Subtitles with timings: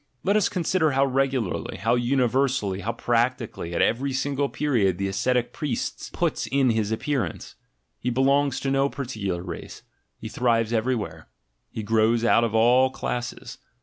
[0.23, 5.53] Let us consider how regularly, how universally, how practically at every single period the ascetic
[5.53, 7.53] priest puts in his appearance:
[7.99, 9.83] he belongs to no particular race;
[10.17, 11.27] he thrives everywhere;
[11.69, 13.59] he grows out of all classes.